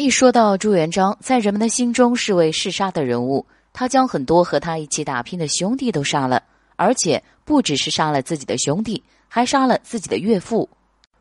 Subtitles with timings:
[0.00, 3.44] 一说到朱元璋，在人们的心中是位嗜杀的人物。
[3.72, 6.40] 他将很多和他一起打拼的兄弟都杀了，
[6.76, 10.68] 而且不只是杀了自己的兄弟，还杀了自己的岳父。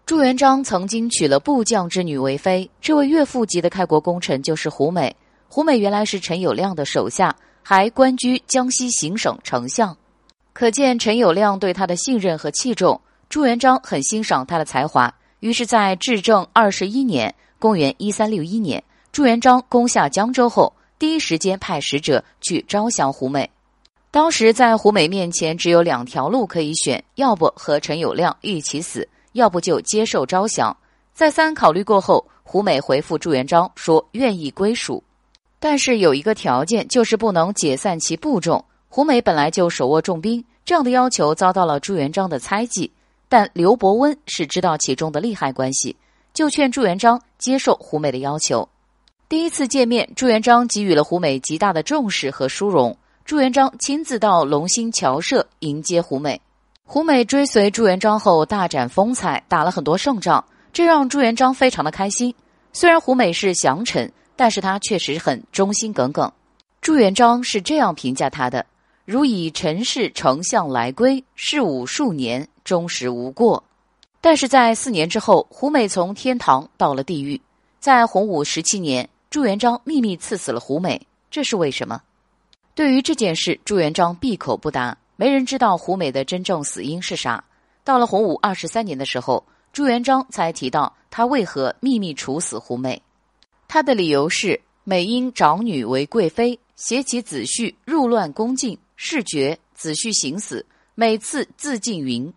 [0.06, 5.16] 朱元璋曾经娶了部将之女为妃，这位岳父级的开国功臣就是胡美。
[5.48, 9.98] 胡美原来是陈友谅的手下，还官居江西行省丞相，
[10.54, 13.02] 可见陈友谅对他的信任和器重。
[13.28, 17.34] 朱元璋很欣赏他的才华，于是，在至正二十一年。
[17.60, 23.50] 公元一三六一年，朱元璋攻下江州后，第一时间派使者去招降胡美。
[24.12, 30.76] 当时在胡美面前只有两条路可以选：要不和陈友谅一起死，要不就接受招降。
[31.14, 35.04] 再三考虑过后，胡美回复朱元璋说愿意归属，
[35.60, 38.64] 但是有一个条件，就是不能解散其部众。
[38.88, 42.92] 胡美本来就手握重兵，这样的要求遭到了朱元璋的猜忌。
[43.28, 45.96] 但刘伯温是知道其中的利害关系。
[46.38, 48.70] 就劝朱元璋接受胡美的要求。
[49.28, 52.96] 第一次见面，朱元璋给予了胡美极大的重视和殊荣。
[53.26, 56.40] 朱元璋亲自到龙兴桥社迎接胡美。
[56.86, 62.32] 胡美追随朱元璋后大展风采，打了很多胜仗，这让朱元璋非常的开心。
[62.72, 66.32] 虽然胡美是降臣，但是他确实很忠心耿耿。
[66.82, 68.64] 朱元璋是这样评价他的
[69.06, 73.64] ：“如以陈氏丞相来归，事武数年，忠实无过。”
[74.20, 77.40] 但是在四年之后，胡美从天堂到了地狱。
[77.80, 82.02] 在洪武十七年，朱元璋秘密赐死了胡美，这是为什么？
[82.74, 87.44] 对于这件事，朱元璋闭口不答，没人知道胡美的真正死因是啥。
[87.84, 93.02] 到了洪武二十三年的时候，朱元璋才提到他为何秘密处死胡美。
[93.68, 102.34] 他的理由是：美因长女为贵妃，挟其子婿入乱宫禁，事绝，子婿行死，每次自尽云。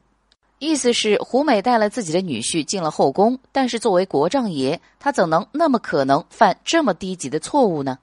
[0.61, 7.98] 意思是胡美带了自己的女婿进了后宫，但是作为国丈爷，他怎能那么可能犯这么低级的错误呢？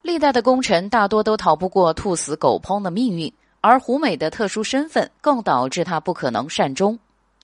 [0.00, 6.98] 历代的功臣大多都逃不过兔死狗烹的命运，而胡美的特殊身份更导致他不可能善终。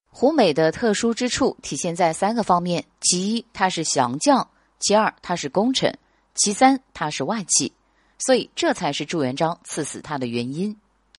[0.09, 4.49] 胡美的特殊之处体现在三个方面：其一，他是降将；
[4.81, 5.93] 其二，他是功臣；
[6.35, 7.71] 其三，他是外戚。
[8.17, 10.75] 所以，这才是朱元璋赐死他的原因。